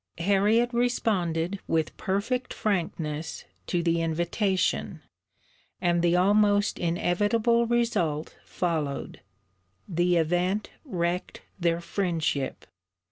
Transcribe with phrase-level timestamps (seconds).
[0.17, 5.03] Harriet responded with perfect frankness to the invitation;
[5.79, 9.21] and the almost inevitable result followed.
[9.87, 12.65] The event wrecked their friendship.